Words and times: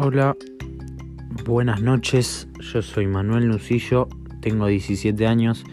Hola, 0.00 0.36
buenas 1.44 1.82
noches. 1.82 2.46
Yo 2.60 2.82
soy 2.82 3.08
Manuel 3.08 3.48
Nucillo, 3.48 4.06
tengo 4.40 4.68
17 4.68 5.26
años 5.26 5.64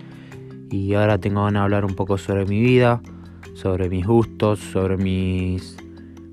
y 0.71 0.95
ahora 0.95 1.19
tengo 1.19 1.43
ganas 1.43 1.61
de 1.61 1.63
hablar 1.65 1.85
un 1.85 1.93
poco 1.93 2.17
sobre 2.17 2.43
mi 2.47 2.59
vida, 2.59 3.03
sobre 3.53 3.87
mis 3.87 4.03
gustos, 4.07 4.57
sobre 4.57 4.97
mis, 4.97 5.77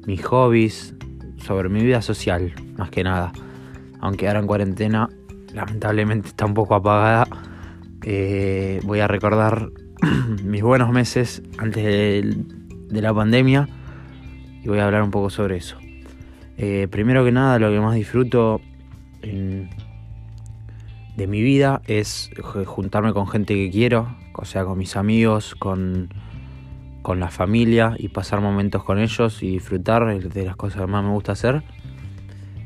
mis 0.07 0.25
hobbies, 0.25 0.95
sobre 1.36 1.68
mi 1.68 1.82
vida 1.82 2.00
social, 2.00 2.55
más 2.79 2.89
que 2.89 3.05
nada. 3.05 3.31
Aunque 4.00 4.27
ahora 4.27 4.40
en 4.40 4.46
cuarentena, 4.46 5.11
lamentablemente 5.53 6.29
está 6.29 6.46
un 6.46 6.54
poco 6.54 6.75
apagada, 6.75 7.27
eh, 8.04 8.81
voy 8.85 9.00
a 9.00 9.07
recordar 9.07 9.68
mis 10.43 10.63
buenos 10.63 10.90
meses 10.93 11.43
antes 11.59 11.85
de 11.85 13.03
la 13.03 13.13
pandemia 13.13 13.68
y 14.63 14.67
voy 14.67 14.79
a 14.79 14.86
hablar 14.86 15.03
un 15.03 15.11
poco 15.11 15.29
sobre 15.29 15.59
eso. 15.59 15.77
Eh, 16.57 16.89
primero 16.91 17.25
que 17.25 17.33
nada, 17.33 17.59
lo 17.59 17.71
que 17.71 17.81
más 17.81 17.95
disfruto 17.95 18.61
de 19.23 21.27
mi 21.27 21.43
vida 21.43 21.81
es 21.87 22.31
juntarme 22.65 23.13
con 23.13 23.29
gente 23.29 23.55
que 23.55 23.71
quiero, 23.71 24.17
o 24.35 24.45
sea, 24.45 24.65
con 24.65 24.79
mis 24.79 24.97
amigos, 24.97 25.55
con, 25.55 26.09
con 27.03 27.21
la 27.21 27.31
familia 27.31 27.95
y 27.99 28.09
pasar 28.09 28.41
momentos 28.41 28.83
con 28.83 28.99
ellos 28.99 29.43
y 29.43 29.51
disfrutar 29.51 30.19
de 30.19 30.45
las 30.45 30.57
cosas 30.57 30.81
que 30.81 30.87
más 30.89 31.05
me 31.05 31.11
gusta 31.11 31.33
hacer. 31.33 31.63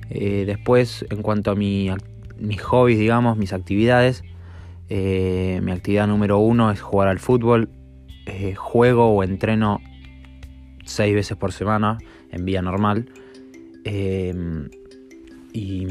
Eh, 0.09 0.45
después, 0.47 1.05
en 1.11 1.23
cuanto 1.23 1.51
a 1.51 1.55
mi, 1.55 1.91
mis 2.39 2.62
hobbies, 2.62 2.98
digamos, 2.98 3.37
mis 3.37 3.53
actividades, 3.53 4.25
eh, 4.89 5.61
mi 5.62 5.73
actividad 5.73 6.07
número 6.07 6.39
uno 6.39 6.71
es 6.71 6.81
jugar 6.81 7.09
al 7.09 7.19
fútbol. 7.19 7.69
juego 8.57 9.15
o 9.15 9.23
entreno 9.23 9.81
seis 10.84 11.15
veces 11.15 11.37
por 11.37 11.53
semana 11.53 11.98
en 12.31 12.45
vía 12.45 12.62
normal. 12.62 13.11
Em, 13.89 14.69
y 15.53 15.87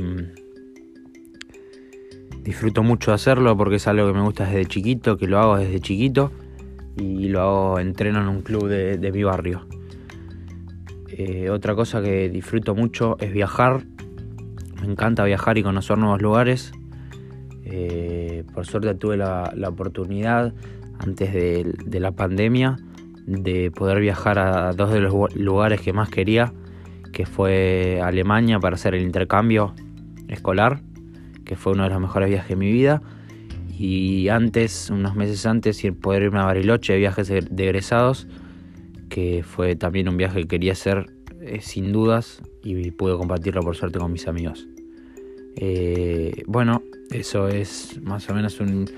disfruto 2.44 2.84
mucho 2.84 3.14
hacerlo 3.14 3.56
porque 3.56 3.78
es 3.78 3.88
algo 3.88 4.08
que 4.08 4.14
me 4.14 4.22
gusta 4.22 4.46
desde 4.46 4.66
chiquito, 4.66 5.16
que 5.16 5.28
lo 5.28 5.40
hago 5.40 5.56
desde 5.56 5.80
chiquito 5.80 6.30
y 6.98 7.30
lo 7.30 7.40
hago, 7.40 7.80
entreno 7.80 8.20
en 8.20 8.28
un 8.28 8.42
club 8.42 8.68
de, 8.68 9.12
mi 9.14 9.24
barrio. 9.24 9.66
Eh, 11.08 11.50
otra 11.50 11.74
cosa 11.74 12.02
que 12.02 12.28
disfruto 12.28 12.76
mucho 12.76 13.16
es 13.22 13.32
viajar. 13.32 13.86
Me 14.82 14.92
encanta 14.92 15.24
viajar 15.24 15.58
y 15.58 15.64
conocer 15.64 15.98
nuevos 15.98 16.22
lugares. 16.22 16.74
Eh, 17.64 18.44
por 18.54 18.66
suerte 18.66 18.94
tuve 18.96 19.16
la, 19.16 19.54
oportunidad 19.70 20.54
antes 21.00 21.32
de 21.34 22.00
la 22.02 22.12
pandemia 22.12 22.76
de 23.26 23.72
poder 23.72 24.02
viajar 24.02 24.38
a 24.38 24.74
dos 24.74 24.92
de 24.92 25.00
los 25.00 25.34
lugares 25.34 25.80
que 25.80 25.94
más 25.94 26.10
quería, 26.10 26.54
que 27.16 27.26
fue 27.26 28.02
Alemania 28.04 28.60
para 28.60 28.76
hacer 28.76 28.94
el 28.94 29.02
intercambio 29.02 29.74
escolar, 30.28 30.82
que 31.46 31.56
fue 31.56 31.72
uno 31.72 31.84
de 31.84 31.90
los 31.90 32.02
mejores 32.02 32.28
viajes 32.28 32.50
de 32.50 32.56
mi 32.58 32.70
vida. 32.74 33.02
Y 33.80 34.28
antes, 34.28 34.90
unos 34.90 35.16
meses 35.16 35.46
antes, 35.46 35.82
poder 36.02 36.24
irme 36.24 36.40
a 36.40 36.44
Bariloche 36.44 36.92
de 36.92 37.00
viajes 37.00 37.30
de 37.30 37.64
egresados, 37.64 38.28
que 39.08 39.44
fue 39.48 39.78
también 39.78 40.10
un 40.10 40.18
viaje 40.18 40.42
que 40.42 40.48
quería 40.50 40.74
hacer 40.74 41.06
eh, 41.40 41.62
sin 41.62 41.94
dudas 41.94 42.42
y 42.64 42.92
pude 42.92 43.16
compartirlo 43.18 43.62
por 43.62 43.78
suerte 43.78 43.98
con 43.98 44.12
mis 44.12 44.28
amigos. 44.28 44.68
Eh, 45.56 46.44
bueno, 46.48 46.84
eso 47.12 47.48
es 47.48 47.98
más 48.04 48.30
o 48.30 48.34
menos 48.34 48.60
un, 48.60 48.92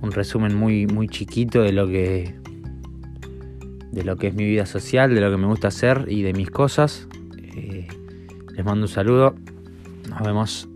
un 0.00 0.12
resumen 0.12 0.54
muy, 0.54 0.86
muy 0.86 1.08
chiquito 1.08 1.60
de 1.60 1.72
lo 1.72 1.88
que 1.88 2.36
de 3.90 4.04
lo 4.04 4.16
que 4.16 4.28
es 4.28 4.34
mi 4.34 4.44
vida 4.44 4.64
social, 4.64 5.12
de 5.12 5.20
lo 5.20 5.30
que 5.30 5.36
me 5.36 5.46
gusta 5.48 5.68
hacer 5.68 6.06
y 6.08 6.22
de 6.22 6.32
mis 6.34 6.50
cosas. 6.50 7.08
Eh, 7.56 7.86
les 8.54 8.64
mando 8.64 8.82
un 8.82 8.88
saludo. 8.88 9.34
Nos 10.08 10.20
vemos. 10.20 10.71